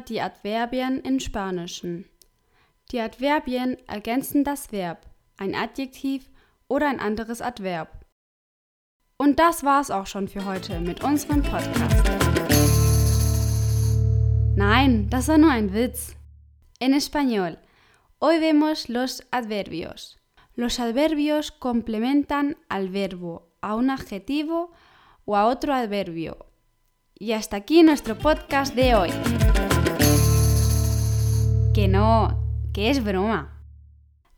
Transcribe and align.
die 0.00 0.20
Adverbien 0.20 1.00
in 1.00 1.20
Spanischen. 1.20 2.08
Die 2.92 3.00
Adverbien 3.00 3.76
ergänzen 3.88 4.44
das 4.44 4.70
Verb, 4.72 5.06
ein 5.36 5.54
Adjektiv 5.54 6.30
oder 6.68 6.88
ein 6.88 7.00
anderes 7.00 7.40
Adverb. 7.40 8.04
Und 9.18 9.38
das 9.38 9.64
war's 9.64 9.90
auch 9.90 10.06
schon 10.06 10.28
für 10.28 10.44
heute 10.44 10.78
mit 10.80 11.02
unserem 11.02 11.42
Podcast. 11.42 12.08
Nein, 14.56 15.08
das 15.10 15.28
war 15.28 15.38
nur 15.38 15.50
ein 15.50 15.72
Witz. 15.72 16.14
En 16.78 16.92
español, 16.92 17.58
hoy 18.20 18.38
vemos 18.38 18.88
los 18.88 19.22
adverbios. 19.30 20.18
Los 20.54 20.78
adverbios 20.78 21.50
complementan 21.50 22.56
al 22.68 22.90
verbo, 22.90 23.48
a 23.60 23.74
un 23.74 23.90
adjetivo 23.90 24.70
o 25.24 25.36
a 25.36 25.46
otro 25.46 25.74
adverbio. 25.74 26.46
Y 27.18 27.32
hasta 27.32 27.56
aquí 27.56 27.82
nuestro 27.82 28.16
podcast 28.16 28.74
de 28.74 28.94
hoy. 28.94 29.10
Que 31.76 32.90
es 32.90 33.04
broma. 33.04 33.50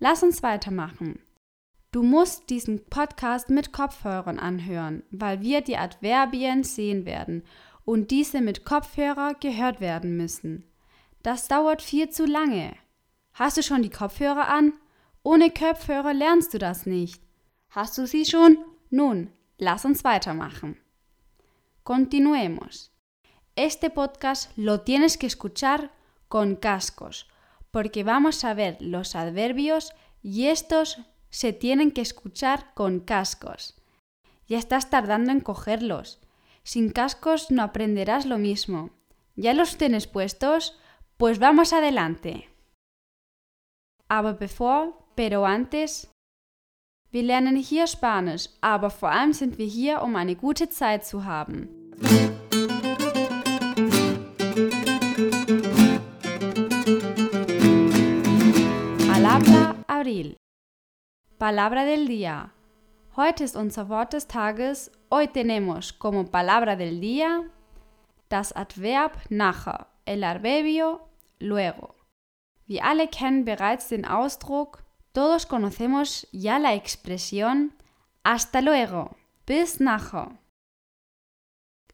Lass 0.00 0.24
uns 0.24 0.42
weitermachen. 0.42 1.20
Du 1.92 2.02
musst 2.02 2.50
diesen 2.50 2.84
Podcast 2.86 3.48
mit 3.48 3.72
Kopfhörern 3.72 4.40
anhören, 4.40 5.04
weil 5.12 5.40
wir 5.40 5.60
die 5.60 5.76
Adverbien 5.76 6.64
sehen 6.64 7.06
werden 7.06 7.44
und 7.84 8.10
diese 8.10 8.40
mit 8.40 8.64
Kopfhörer 8.64 9.34
gehört 9.34 9.80
werden 9.80 10.16
müssen. 10.16 10.64
Das 11.22 11.46
dauert 11.46 11.80
viel 11.80 12.10
zu 12.10 12.26
lange. 12.26 12.72
Hast 13.34 13.56
du 13.56 13.62
schon 13.62 13.82
die 13.84 13.90
Kopfhörer 13.90 14.48
an? 14.48 14.72
Ohne 15.22 15.52
Kopfhörer 15.52 16.14
lernst 16.14 16.54
du 16.54 16.58
das 16.58 16.86
nicht. 16.86 17.22
Hast 17.70 17.96
du 17.98 18.08
sie 18.08 18.24
schon? 18.24 18.58
Nun, 18.90 19.30
lass 19.58 19.84
uns 19.84 20.02
weitermachen. 20.02 20.76
Continuemos. 21.84 22.90
Este 23.54 23.90
podcast 23.90 24.50
lo 24.56 24.78
tienes 24.78 25.20
que 25.20 25.28
escuchar 25.28 25.88
con 26.28 26.56
cascos, 26.56 27.28
porque 27.70 28.04
vamos 28.04 28.44
a 28.44 28.54
ver 28.54 28.76
los 28.80 29.16
adverbios 29.16 29.92
y 30.22 30.46
estos 30.46 30.98
se 31.30 31.52
tienen 31.52 31.90
que 31.90 32.00
escuchar 32.00 32.72
con 32.74 33.00
cascos. 33.00 33.74
Ya 34.46 34.58
estás 34.58 34.90
tardando 34.90 35.30
en 35.30 35.40
cogerlos. 35.40 36.20
Sin 36.62 36.90
cascos 36.90 37.50
no 37.50 37.62
aprenderás 37.62 38.26
lo 38.26 38.38
mismo. 38.38 38.90
¿Ya 39.36 39.54
los 39.54 39.76
tienes 39.76 40.06
puestos? 40.06 40.78
Pues 41.16 41.38
vamos 41.38 41.72
adelante. 41.72 42.48
Aber 44.08 44.38
bevor, 44.38 44.94
pero 45.14 45.44
antes, 45.44 46.10
wir 47.10 47.24
lernen 47.24 47.56
hier 47.56 47.86
Spanisch, 47.86 48.50
aber 48.60 48.90
vor 48.90 49.10
allem 49.10 49.32
sind 49.32 49.58
wir 49.58 49.66
hier, 49.66 50.02
um 50.02 50.16
eine 50.16 50.36
gute 50.36 50.68
Zeit 50.68 51.04
zu 51.04 51.24
haben. 51.24 51.68
Palabra 61.38 61.84
del 61.84 62.08
día. 62.08 62.52
Heute 63.14 63.44
ist 63.44 63.54
unser 63.54 63.88
Wort 63.88 64.12
des 64.12 64.26
Tages. 64.26 64.90
Hoy 65.08 65.28
tenemos 65.28 65.92
como 65.92 66.24
palabra 66.32 66.74
del 66.74 67.00
día 67.00 67.48
das 68.28 68.52
Adverb 68.56 69.12
nachher, 69.30 69.86
el 70.04 70.24
adverbio 70.24 71.08
luego. 71.38 71.94
Wir 72.66 72.84
alle 72.84 73.06
kennen 73.06 73.44
bereits 73.44 73.88
den 73.88 74.04
Ausdruck, 74.04 74.82
todos 75.12 75.46
conocemos 75.46 76.26
ya 76.32 76.58
la 76.58 76.74
expresión 76.74 77.72
hasta 78.24 78.60
luego, 78.60 79.16
bis 79.46 79.78
nachher. 79.78 80.40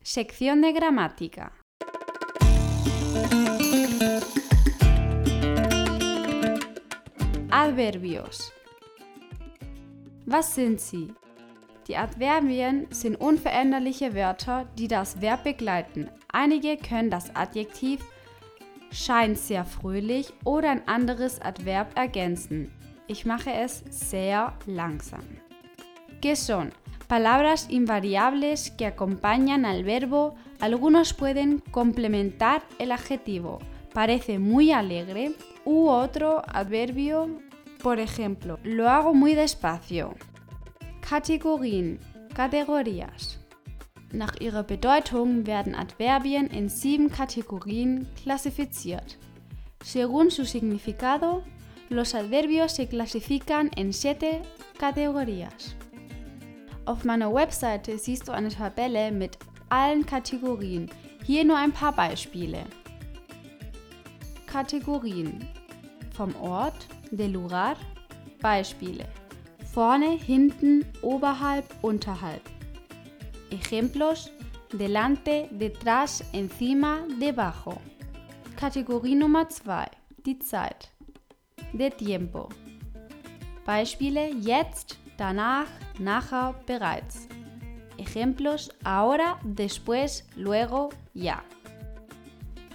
Sección 0.00 0.62
de 0.62 0.72
gramática. 0.72 1.52
Adverbios. 7.50 8.50
Was 10.26 10.54
sind 10.54 10.80
sie? 10.80 11.12
Die 11.86 11.96
Adverbien 11.96 12.86
sind 12.90 13.16
unveränderliche 13.16 14.14
Wörter, 14.14 14.66
die 14.78 14.88
das 14.88 15.20
Verb 15.20 15.44
begleiten. 15.44 16.08
Einige 16.32 16.78
können 16.78 17.10
das 17.10 17.34
Adjektiv 17.36 18.00
scheint 18.90 19.36
sehr 19.38 19.64
fröhlich 19.64 20.32
oder 20.44 20.70
ein 20.70 20.88
anderes 20.88 21.42
Adverb 21.42 21.98
ergänzen. 21.98 22.72
Ich 23.06 23.26
mache 23.26 23.52
es 23.52 23.82
sehr 23.90 24.54
langsam. 24.66 25.24
¿Qué 26.22 26.36
son? 26.36 26.72
Palabras 27.08 27.66
invariables 27.68 28.70
que 28.70 28.86
acompañan 28.86 29.66
al 29.66 29.84
verbo. 29.84 30.36
Algunos 30.60 31.12
pueden 31.12 31.58
complementar 31.70 32.62
el 32.78 32.92
adjetivo. 32.92 33.58
Parece 33.92 34.38
muy 34.38 34.72
alegre 34.72 35.32
u 35.66 35.88
otro 35.88 36.42
adverbio 36.46 37.28
por 37.84 38.00
ejemplo, 38.00 38.58
lo 38.64 38.88
hago 38.88 39.12
muy 39.12 39.34
despacio. 39.34 40.14
Kategorien, 41.02 42.00
Kategorias. 42.34 43.38
Nach 44.10 44.34
ihrer 44.40 44.62
Bedeutung 44.62 45.46
werden 45.46 45.74
Adverbien 45.74 46.46
in 46.46 46.70
sieben 46.70 47.10
Kategorien 47.10 48.08
clasifiziert. 48.22 49.18
Según 49.82 50.30
su 50.30 50.46
significado, 50.46 51.42
los 51.90 52.14
adverbios 52.14 52.72
se 52.72 52.86
clasifican 52.86 53.70
en 53.76 53.92
siete 53.92 54.40
categorías. 54.78 55.76
Auf 56.86 57.04
meiner 57.04 57.30
Webseite 57.30 57.98
siehst 57.98 58.28
du 58.28 58.32
eine 58.32 58.48
Tabelle 58.48 59.12
mit 59.12 59.36
allen 59.68 60.06
Kategorien. 60.06 60.88
Hier 61.22 61.44
nur 61.44 61.58
ein 61.58 61.72
paar 61.72 61.92
Beispiele. 61.92 62.64
Kategorien 64.46 65.46
vom 66.16 66.34
Ort, 66.36 66.88
de 67.16 67.28
lugar, 67.28 67.76
Beispiele. 68.40 69.06
Vorne, 69.72 70.18
hinten, 70.18 70.84
oberhalb, 71.02 71.64
unterhalb. 71.82 72.42
Ejemplos, 73.50 74.30
delante, 74.72 75.48
detrás, 75.50 76.24
encima, 76.32 77.00
debajo. 77.18 77.80
Kategorie 78.56 79.14
Nummer 79.14 79.48
2, 79.48 79.86
die 80.24 80.38
Zeit. 80.38 80.90
De 81.72 81.90
tiempo. 81.90 82.48
Beispiele 83.64 84.30
jetzt, 84.40 84.98
danach, 85.16 85.68
nachher, 85.98 86.54
bereits. 86.66 87.28
Ejemplos 87.96 88.70
ahora, 88.84 89.38
después, 89.44 90.24
luego, 90.36 90.90
ya. 91.14 91.42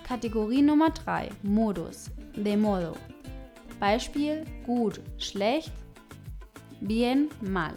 Kategorie 0.08 0.62
Nummer 0.62 0.92
3, 0.92 1.30
Modus, 1.44 2.10
de 2.36 2.58
modo. 2.58 2.96
Beispiel 3.80 4.46
gut, 4.66 5.02
schlecht, 5.18 5.72
bien, 6.82 7.30
mal. 7.42 7.74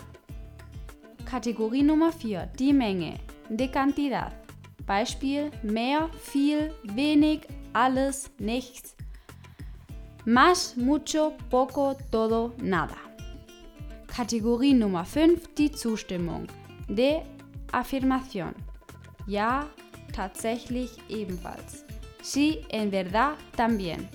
Kategorie 1.25 1.83
Nummer 1.83 2.13
4, 2.13 2.47
die 2.59 2.73
Menge, 2.73 3.15
de 3.49 3.69
cantidad. 3.69 4.33
Beispiel 4.87 5.51
mehr, 5.63 6.11
viel, 6.19 6.73
wenig, 6.83 7.47
alles, 7.73 8.31
nichts. 8.39 8.97
Más, 10.25 10.77
mucho, 10.77 11.33
poco, 11.51 11.97
todo, 12.11 12.53
nada. 12.61 12.97
Kategorie 14.09 14.75
Nummer 14.75 15.05
5, 15.05 15.55
die 15.57 15.71
Zustimmung, 15.71 16.47
de 16.89 17.23
afirmación. 17.73 18.55
Ja, 19.27 19.67
tatsächlich 20.13 20.91
ebenfalls. 21.09 21.85
Sí, 22.23 22.61
en 22.69 22.91
verdad 22.91 23.35
también. 23.57 24.09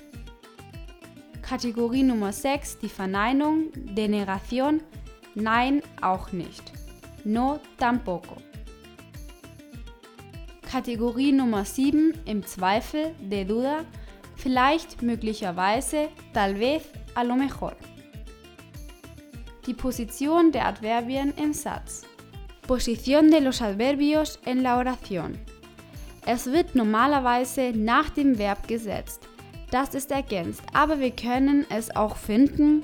Kategorie 1.48 2.04
Nummer 2.04 2.34
6, 2.34 2.80
die 2.80 2.90
Verneinung, 2.90 3.72
Denegation, 3.74 4.82
nein, 5.34 5.82
auch 6.02 6.34
nicht. 6.34 6.74
No, 7.24 7.62
tampoco. 7.78 8.36
Kategorie 10.70 11.32
Nummer 11.32 11.64
7, 11.64 12.16
im 12.26 12.46
Zweifel, 12.46 13.16
de 13.22 13.46
duda, 13.46 13.86
vielleicht, 14.36 15.02
möglicherweise, 15.02 16.10
tal 16.34 16.60
vez, 16.60 16.84
a 17.16 17.24
lo 17.24 17.38
mejor. 17.38 17.78
Die 19.66 19.74
Position 19.74 20.52
der 20.52 20.66
Adverbien 20.66 21.34
im 21.38 21.54
Satz. 21.54 22.04
Posición 22.68 23.32
de 23.32 23.40
los 23.40 23.62
adverbios 23.62 24.38
en 24.44 24.64
la 24.64 24.78
oración. 24.78 25.40
Es 26.26 26.46
wird 26.48 26.76
normalerweise 26.76 27.72
nach 27.74 28.10
dem 28.10 28.38
Verb 28.38 28.68
gesetzt. 28.68 29.27
Das 29.70 29.94
ist 29.96 30.12
ergänzt, 30.12 30.64
aber 30.74 31.00
wir 31.00 31.12
können 31.12 31.66
es 31.70 31.94
auch 31.96 32.16
finden. 32.16 32.84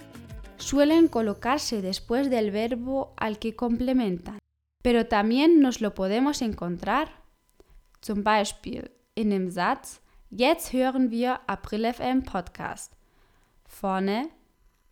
Suelen 0.58 1.10
colocarse 1.10 1.82
después 1.82 2.30
del 2.30 2.52
verbo 2.52 3.14
al 3.16 3.38
que 3.38 3.56
complementan. 3.56 4.40
Pero 4.84 5.08
también 5.08 5.62
nos 5.62 5.80
lo 5.80 5.94
podemos 5.94 6.42
encontrar. 6.42 7.08
Zum 8.02 8.24
Beispiel 8.24 8.92
in 9.16 9.30
dem 9.30 9.50
Satz 9.50 10.02
Jetzt 10.30 10.74
hören 10.74 11.10
wir 11.12 11.40
April 11.48 11.86
FM 11.86 12.24
Podcast. 12.24 12.94
Vorne 13.66 14.30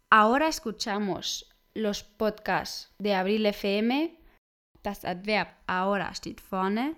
Ahora 0.10 0.48
escuchamos 0.48 1.50
los 1.74 2.04
podcasts 2.04 2.94
de 3.00 3.16
Abril 3.16 3.46
FM. 3.46 4.18
Das 4.84 5.04
Adverb 5.06 5.48
ahora 5.68 6.14
steht 6.14 6.42
vorne. 6.42 6.96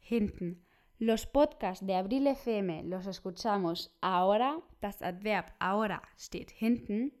Hinten 0.00 0.65
Los 0.98 1.26
podcasts 1.26 1.84
de 1.84 1.94
Abril 1.94 2.26
FM 2.26 2.84
los 2.84 3.06
escuchamos 3.06 3.90
ahora. 4.00 4.62
Das 4.80 5.02
Adverb 5.02 5.52
ahora 5.58 6.00
steht 6.16 6.50
hinten. 6.58 7.12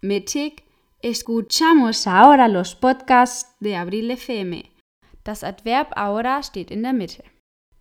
Mittig. 0.00 0.62
Escuchamos 1.02 2.06
ahora 2.06 2.46
los 2.46 2.76
podcasts 2.76 3.56
de 3.58 3.74
Abril 3.74 4.08
FM. 4.12 4.70
Das 5.24 5.42
Adverb 5.42 5.88
ahora 5.96 6.40
steht 6.44 6.70
in 6.70 6.84
der 6.84 6.92
Mitte. 6.92 7.24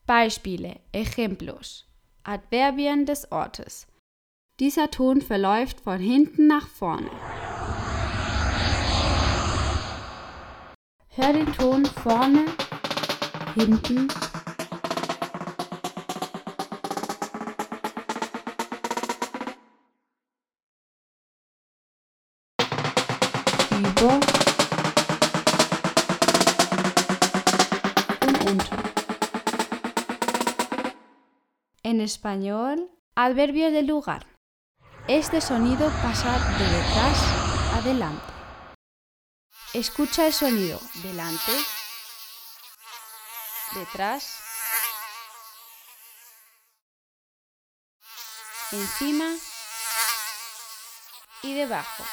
Beispiele, 0.07 0.81
Ejemplos. 0.91 1.85
Adverbien 2.23 3.05
des 3.05 3.31
Ortes. 3.31 3.85
Dieser 4.59 4.89
Ton 4.89 5.21
verläuft 5.21 5.81
von 5.81 5.99
hinten 5.99 6.47
nach 6.47 6.67
vorne. 6.67 7.11
Hör 11.09 11.31
den 11.31 11.53
Ton 11.53 11.85
vorne, 11.85 12.45
hinten 13.53 14.07
español, 32.23 32.89
adverbio 33.15 33.69
de 33.69 33.83
lugar. 33.83 34.25
Este 35.09 35.41
sonido 35.41 35.89
pasa 36.01 36.31
de 36.57 36.63
detrás 36.63 37.21
a 37.73 37.77
adelante. 37.79 38.23
Escucha 39.73 40.27
el 40.27 40.31
sonido 40.31 40.79
delante, 41.03 41.51
detrás, 43.75 44.39
encima 48.71 49.29
y 51.41 51.55
debajo. 51.55 52.05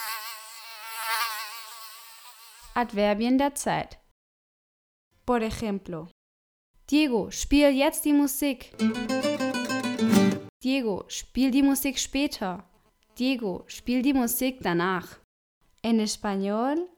Adverbien 2.75 3.39
der 3.39 3.57
Zeit. 3.57 4.01
Por 5.25 5.45
ejemplo, 5.45 6.11
Diego, 6.89 7.31
spiel 7.31 7.73
jetzt 7.77 8.05
die 8.05 8.13
Musik. 8.13 8.75
Diego, 10.63 11.07
spiel 11.09 11.51
die 11.51 11.63
Musik 11.63 11.99
später. 11.99 12.69
Diego, 13.19 13.65
spiel 13.67 14.03
die 14.03 14.13
Musik 14.13 14.61
danach. 14.61 15.19
En 15.83 16.01
español, 16.01 16.91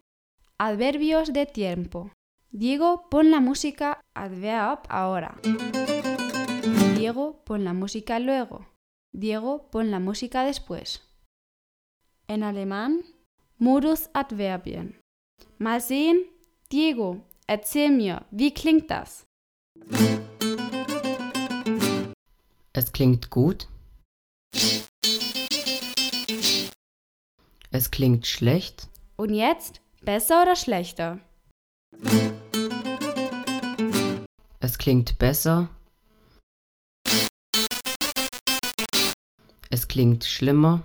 adverbios 0.59 1.33
de 1.33 1.47
tiempo. 1.47 2.11
Diego, 2.51 3.09
pon 3.09 3.31
la 3.31 3.41
música 3.41 4.01
adverb 4.15 4.81
ahora. 4.89 5.39
Diego, 6.97 7.45
pon 7.45 7.63
la 7.63 7.73
música 7.73 8.19
luego. 8.19 8.67
Diego, 9.13 9.71
pon 9.71 9.93
la 9.93 10.01
música 10.01 10.45
después. 10.45 11.01
En 12.27 12.43
alemán, 12.43 13.05
Modus 13.59 14.11
Adverbien. 14.13 14.99
Mal 15.59 15.81
sehen, 15.81 16.27
Diego, 16.69 17.25
erzähl 17.47 17.93
mir, 17.93 18.27
wie 18.33 18.53
klingt 18.53 18.91
das? 18.91 19.25
Es 22.75 22.91
klingt 22.91 23.29
gut. 23.29 23.69
Es 27.71 27.91
klingt 27.91 28.27
schlecht. 28.27 28.89
Und 29.17 29.35
jetzt, 29.35 29.83
besser 30.01 30.41
oder 30.41 30.57
schlechter? 30.57 31.21
Es 34.61 34.79
klingt 34.79 35.19
besser. 35.19 35.69
Es 39.69 39.87
klingt 39.87 40.25
schlimmer. 40.25 40.83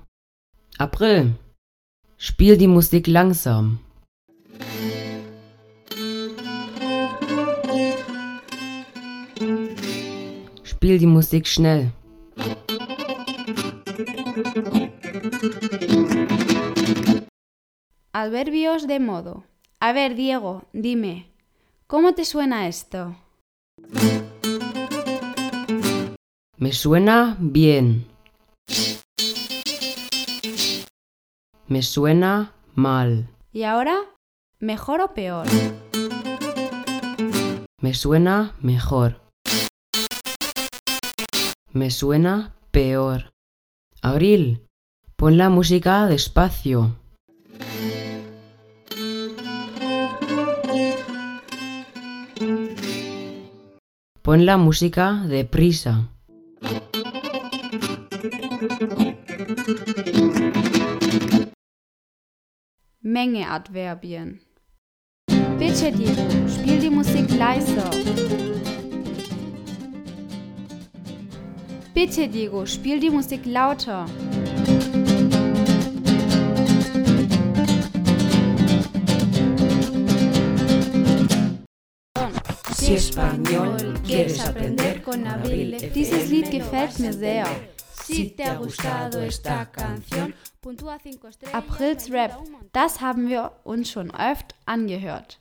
April. 0.77 1.35
Spiel 2.17 2.57
die 2.57 2.67
Musik 2.67 3.07
langsam. 3.07 3.79
Spiel 10.87 10.99
die 10.99 11.05
Musik 11.05 11.45
schnell. 11.45 11.91
Adverbios 18.13 18.87
de 18.87 19.01
modo. 19.01 19.43
A 19.81 19.91
ver, 19.91 20.15
Diego, 20.15 20.63
dime, 20.71 21.27
¿cómo 21.87 22.13
te 22.13 22.23
suena 22.23 22.69
esto? 22.69 23.17
Me 26.55 26.71
suena 26.71 27.35
bien. 27.37 28.07
Me 31.67 31.81
suena 31.81 32.53
mal. 32.75 33.27
¿Y 33.51 33.63
ahora? 33.63 33.97
¿Mejor 34.61 35.01
o 35.01 35.13
peor? 35.13 35.47
Me 37.81 37.93
suena 37.93 38.55
mejor. 38.61 39.26
Me 41.73 41.91
suena 41.91 42.55
peor. 42.71 43.31
Abril, 44.01 44.65
pon 45.15 45.37
la 45.37 45.49
música 45.49 46.07
despacio. 46.07 46.95
Pon 54.21 54.45
la 54.45 54.57
música 54.57 55.23
deprisa. 55.27 56.09
Menge 63.01 63.43
Adverbien. 63.43 64.41
Bitte, 65.57 65.91
Diego, 65.91 66.47
spiel 66.47 66.79
die 66.79 66.89
Musik 66.89 67.29
leiser. 67.31 68.56
Bitte, 71.97 72.27
Diego, 72.27 72.63
spiel 72.67 72.99
die 72.99 73.09
Musik 73.09 73.43
lauter. 73.47 74.05
Si 82.75 82.93
español 82.93 83.95
quieres 84.05 84.45
aprender 84.45 85.01
con 85.01 85.25
Abril 85.25 85.73
FM, 85.73 85.93
Dieses 85.95 86.29
Lied 86.29 86.51
gefällt 86.51 86.99
mir 86.99 87.13
sehr. 87.13 87.47
Si 88.03 88.29
te 88.29 88.43
ha 88.43 88.57
gustado 88.57 89.19
esta 89.21 89.65
canción, 89.65 90.35
puntúa 90.61 90.99
5 90.99 91.23
estrellas. 91.29 91.55
Aprils 91.55 92.11
Rap, 92.11 92.31
das 92.73 93.01
haben 93.01 93.27
wir 93.27 93.53
uns 93.63 93.89
schon 93.89 94.11
oft 94.11 94.53
angehört. 94.67 95.39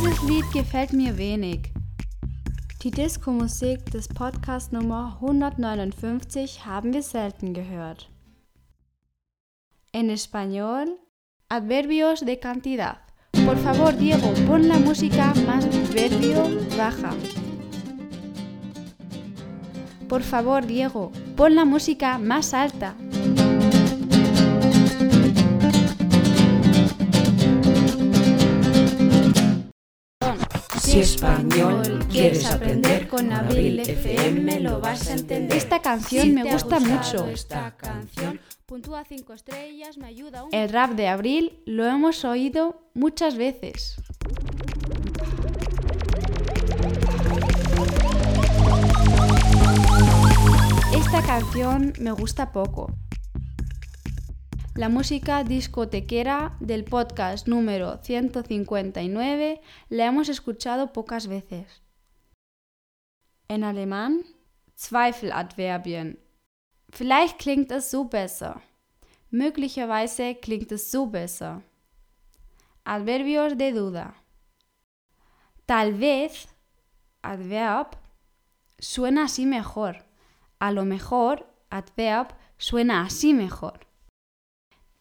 Dieses 0.00 0.22
Lied 0.22 0.50
gefällt 0.52 0.94
mir 0.94 1.18
wenig. 1.18 1.72
Die 2.82 2.90
Disco-Musik 2.90 3.84
des 3.90 4.08
Podcast 4.08 4.72
Nummer 4.72 5.18
159 5.20 6.64
haben 6.64 6.94
wir 6.94 7.02
selten 7.02 7.52
gehört. 7.52 8.08
En 9.92 10.08
español, 10.08 10.98
adverbios 11.50 12.20
de 12.20 12.38
cantidad. 12.38 12.96
Por 13.44 13.58
favor, 13.58 13.92
Diego, 13.92 14.32
pon 14.46 14.68
la 14.68 14.78
música 14.78 15.34
más 15.46 15.66
verbio 15.92 16.48
baja. 16.78 17.10
Por 20.08 20.22
favor, 20.22 20.64
Diego, 20.64 21.12
pon 21.36 21.54
la 21.54 21.66
música 21.66 22.16
más 22.16 22.54
alta. 22.54 22.94
Si 30.90 30.98
español 30.98 32.04
quieres 32.10 32.44
aprender 32.46 33.06
con 33.06 33.32
Abril 33.32 33.78
FM, 33.78 34.58
lo 34.58 34.80
vas 34.80 35.08
a 35.08 35.12
entender. 35.12 35.56
Esta 35.56 35.80
canción 35.80 36.24
Si 36.24 36.32
me 36.32 36.42
gusta 36.42 36.80
mucho. 36.80 37.28
Esta 37.28 37.76
canción, 37.76 38.40
puntúa 38.66 39.04
5 39.04 39.32
estrellas, 39.32 39.96
me 39.98 40.08
ayuda 40.08 40.42
un 40.42 40.52
El 40.52 40.68
rap 40.68 40.96
de 40.96 41.06
Abril 41.06 41.62
lo 41.64 41.86
hemos 41.86 42.24
oído 42.24 42.82
muchas 42.94 43.36
veces. 43.36 44.02
Esta 50.92 51.22
canción 51.22 51.92
me 52.00 52.10
gusta 52.10 52.50
poco. 52.50 52.96
La 54.76 54.88
música 54.88 55.42
discotequera 55.42 56.56
del 56.60 56.84
podcast 56.84 57.48
número 57.48 57.98
159 58.04 59.60
la 59.88 60.06
hemos 60.06 60.28
escuchado 60.28 60.92
pocas 60.92 61.26
veces. 61.26 61.82
En 63.48 63.64
alemán, 63.64 64.24
Zweifeladverbien. 64.78 66.20
Vielleicht 66.90 67.40
klingt 67.40 67.72
es 67.72 67.90
so 67.90 68.04
besser. 68.04 68.62
Möglicherweise 69.30 70.38
klingt 70.40 70.70
es 70.70 70.88
so 70.88 71.04
besser. 71.04 71.64
Adverbios 72.84 73.58
de 73.58 73.72
duda. 73.72 74.14
Tal 75.66 75.94
vez, 75.94 76.48
adverb, 77.22 77.96
suena 78.78 79.24
así 79.24 79.46
mejor. 79.46 80.04
A 80.60 80.70
lo 80.70 80.84
mejor, 80.84 81.52
adverb, 81.70 82.28
suena 82.56 83.02
así 83.02 83.34
mejor. 83.34 83.89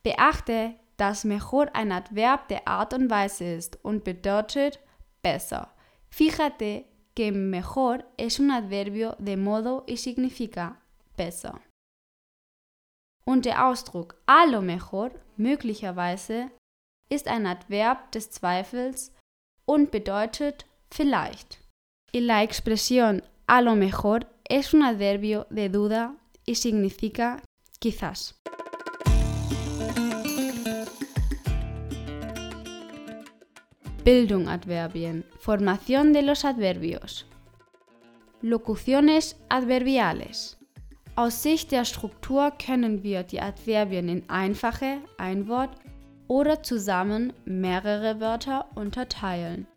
Beachte, 0.03 0.75
dass 0.97 1.23
mejor 1.23 1.73
ein 1.73 1.91
Adverb 1.91 2.47
der 2.47 2.67
Art 2.67 2.93
und 2.93 3.09
Weise 3.09 3.45
ist 3.45 3.77
und 3.83 4.03
bedeutet 4.03 4.79
besser. 5.21 5.73
Fíjate 6.09 6.85
que 7.15 7.31
mejor 7.31 8.03
es 8.17 8.39
un 8.39 8.51
adverbio 8.51 9.15
de 9.19 9.37
modo 9.37 9.83
y 9.87 9.97
significa 9.97 10.77
besser. 11.17 11.59
Und 13.25 13.45
der 13.45 13.67
Ausdruck 13.67 14.15
a 14.25 14.45
lo 14.45 14.61
mejor, 14.61 15.11
möglicherweise, 15.37 16.49
ist 17.09 17.27
ein 17.27 17.45
Adverb 17.45 18.11
des 18.11 18.31
Zweifels 18.31 19.13
und 19.65 19.91
bedeutet 19.91 20.65
vielleicht. 20.89 21.59
Y 22.11 22.21
la 22.21 22.41
expresión 22.41 23.21
a 23.47 23.61
lo 23.61 23.75
mejor 23.75 24.25
es 24.45 24.73
un 24.73 24.83
adverbio 24.83 25.45
de 25.49 25.69
duda 25.69 26.15
y 26.45 26.55
significa 26.55 27.41
quizás. 27.79 28.35
Bildung 34.09 34.47
Adverbien. 34.47 35.23
Formación 35.37 36.13
de 36.13 36.23
los 36.23 36.43
adverbios. 36.43 37.27
Lokuciones 38.41 39.35
adverbiales. 39.49 40.57
Aus 41.15 41.43
Sicht 41.43 41.71
der 41.71 41.85
Struktur 41.85 42.49
können 42.49 43.03
wir 43.03 43.21
die 43.21 43.39
Adverbien 43.39 44.09
in 44.09 44.27
einfache, 44.27 44.97
ein 45.19 45.47
Wort 45.47 45.69
oder 46.27 46.63
zusammen 46.63 47.33
mehrere 47.45 48.19
Wörter 48.19 48.65
unterteilen. 48.73 49.67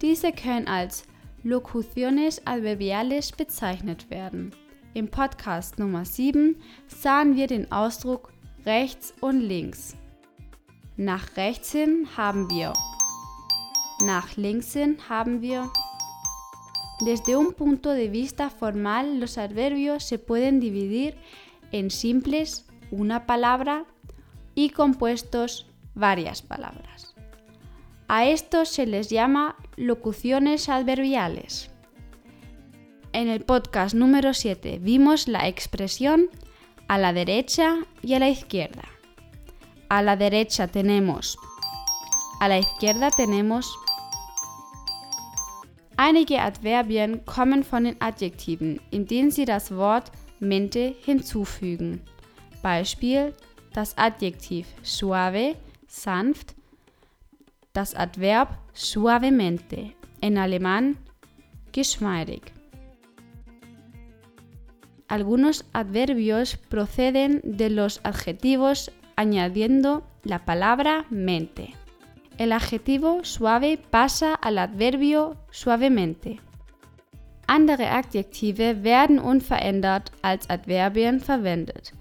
Diese 0.00 0.32
können 0.32 0.68
als 0.68 1.04
Locuciones 1.42 2.46
adverbiales 2.46 3.32
bezeichnet 3.32 4.08
werden. 4.08 4.52
Im 4.94 5.10
Podcast 5.10 5.78
Nummer 5.78 6.06
7 6.06 6.56
sahen 6.86 7.36
wir 7.36 7.46
den 7.46 7.70
Ausdruck 7.70 8.32
rechts 8.64 9.12
und 9.20 9.38
links. 9.40 9.94
Nach 10.96 11.36
rechts 11.36 11.72
hin 11.72 12.08
haben 12.16 12.48
wir 12.48 12.72
nach 14.00 14.36
haben 15.08 15.40
wir 15.40 15.70
Desde 17.00 17.36
un 17.36 17.52
punto 17.52 17.90
de 17.90 18.08
vista 18.08 18.48
formal, 18.48 19.20
los 19.20 19.36
adverbios 19.36 20.04
se 20.04 20.18
pueden 20.18 20.60
dividir 20.60 21.16
en 21.70 21.90
simples, 21.90 22.66
una 22.90 23.26
palabra, 23.26 23.84
y 24.54 24.70
compuestos, 24.70 25.66
varias 25.94 26.40
palabras. 26.40 27.14
A 28.08 28.24
estos 28.24 28.70
se 28.70 28.86
les 28.86 29.10
llama 29.10 29.56
locuciones 29.76 30.68
adverbiales. 30.68 31.70
En 33.12 33.28
el 33.28 33.44
podcast 33.44 33.94
número 33.94 34.32
7 34.32 34.78
vimos 34.80 35.28
la 35.28 35.48
expresión 35.48 36.30
a 36.88 36.96
la 36.98 37.12
derecha 37.12 37.76
y 38.02 38.14
a 38.14 38.18
la 38.18 38.30
izquierda. 38.30 38.84
A 39.88 40.02
la 40.02 40.16
derecha 40.16 40.66
tenemos, 40.68 41.38
a 42.40 42.48
la 42.48 42.58
izquierda 42.58 43.10
tenemos 43.10 43.76
Einige 45.98 46.40
Adverbien 46.40 47.24
kommen 47.24 47.64
von 47.64 47.84
den 47.84 48.00
Adjektiven, 48.00 48.80
indem 48.90 49.30
sie 49.30 49.46
das 49.46 49.74
Wort 49.74 50.12
mente 50.40 50.94
hinzufügen. 51.04 52.02
Beispiel 52.62 53.32
das 53.72 53.96
Adjektiv 53.96 54.66
suave, 54.82 55.56
sanft, 55.86 56.54
das 57.72 57.94
Adverb 57.94 58.48
suavemente, 58.74 59.92
en 60.20 60.38
alemán 60.38 60.96
geschmeidig. 61.72 62.42
Algunos 65.08 65.64
adverbios 65.72 66.56
proceden 66.56 67.40
de 67.44 67.70
los 67.70 68.00
adjetivos 68.02 68.90
añadiendo 69.14 70.02
la 70.24 70.44
palabra 70.44 71.04
mente. 71.10 71.74
El 72.38 72.52
adjetivo 72.52 73.24
suave 73.24 73.78
pasa 73.78 74.34
al 74.34 74.58
adverbio 74.58 75.36
suavemente. 75.50 76.36
Andere 77.46 77.90
Adjektive 77.90 78.82
werden 78.82 79.18
unverändert 79.18 80.12
als 80.20 80.50
Adverbien 80.50 81.20
verwendet. 81.20 81.94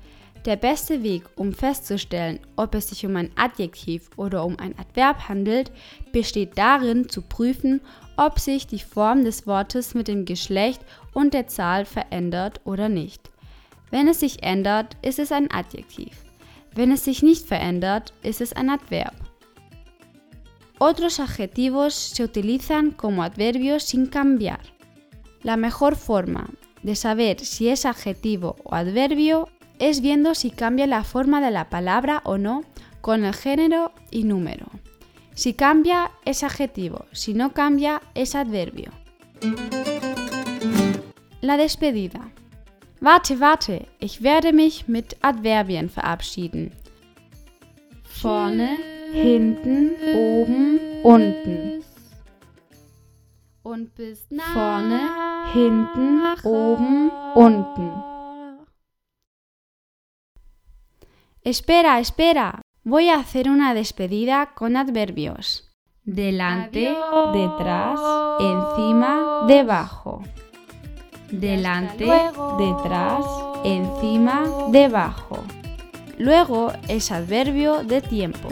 Der 0.43 0.57
beste 0.57 1.03
Weg, 1.03 1.23
um 1.37 1.53
festzustellen, 1.53 2.39
ob 2.57 2.75
es 2.75 2.89
sich 2.89 3.05
um 3.05 3.15
ein 3.15 3.31
Adjektiv 3.37 4.09
oder 4.17 4.43
um 4.43 4.59
ein 4.59 4.77
Adverb 4.77 5.29
handelt, 5.29 5.71
besteht 6.11 6.57
darin 6.57 7.07
zu 7.07 7.21
prüfen, 7.21 7.79
ob 8.17 8.37
sich 8.37 8.67
die 8.67 8.79
Form 8.79 9.23
des 9.23 9.47
Wortes 9.47 9.93
mit 9.93 10.09
dem 10.09 10.25
Geschlecht 10.25 10.81
und 11.13 11.33
der 11.33 11.47
Zahl 11.47 11.85
verändert 11.85 12.59
oder 12.65 12.89
nicht. 12.89 13.31
Wenn 13.89 14.09
es 14.09 14.19
sich 14.19 14.43
ändert, 14.43 14.97
ist 15.01 15.19
es 15.19 15.31
ein 15.31 15.49
Adjektiv. 15.49 16.11
Wenn 16.73 16.91
es 16.91 17.05
sich 17.05 17.23
nicht 17.23 17.45
verändert, 17.45 18.11
ist 18.21 18.41
es 18.41 18.51
ein 18.51 18.69
Adverb. 18.69 19.24
Otros 20.77 21.19
adjetivos 21.19 21.93
se 21.93 22.23
utilizan 22.23 22.91
como 22.91 23.23
adverbios 23.23 23.83
sin 23.83 24.07
cambiar. 24.07 24.61
La 25.41 25.57
mejor 25.57 25.95
forma 25.95 26.49
de 26.83 26.95
saber 26.95 27.39
si 27.39 27.69
es 27.69 27.85
adjetivo 27.85 28.57
o 28.63 28.75
adverbio 28.75 29.49
es 29.79 30.01
viendo 30.01 30.35
si 30.35 30.51
cambia 30.51 30.87
la 30.87 31.03
forma 31.03 31.41
de 31.41 31.51
la 31.51 31.69
palabra 31.69 32.21
o 32.25 32.37
no 32.37 32.63
con 33.01 33.23
el 33.23 33.33
género 33.33 33.91
y 34.11 34.23
número. 34.23 34.67
Si 35.33 35.53
cambia 35.53 36.11
es 36.23 36.43
adjetivo, 36.43 37.05
si 37.11 37.33
no 37.33 37.53
cambia 37.53 38.01
es 38.13 38.35
adverbio. 38.35 38.91
La 41.41 41.57
despedida. 41.57 42.31
Warte, 43.01 43.39
warte, 43.39 43.87
ich 43.99 44.23
werde 44.23 44.53
mich 44.53 44.87
mit 44.87 45.17
Adverbien 45.21 45.89
verabschieden. 45.89 46.71
Vorne, 48.21 48.94
hinten, 49.15 49.95
oben, 50.13 50.79
unten. 51.03 51.83
Und 53.63 53.95
bis 53.95 54.27
vorne, 54.53 55.01
hinten, 55.53 56.21
oben, 56.43 57.11
unten. 57.35 57.91
Espera, 61.43 61.99
espera. 61.99 62.61
Voy 62.83 63.09
a 63.09 63.15
hacer 63.15 63.49
una 63.49 63.73
despedida 63.73 64.53
con 64.53 64.75
adverbios. 64.77 65.71
Delante, 66.03 66.87
Adiós. 66.87 67.33
detrás, 67.33 67.99
encima, 68.39 69.45
debajo. 69.47 70.21
Delante, 71.31 72.05
detrás, 72.05 73.25
encima, 73.63 74.43
debajo. 74.69 75.43
Luego 76.19 76.71
es 76.87 77.11
adverbio 77.11 77.83
de 77.83 78.01
tiempo. 78.01 78.49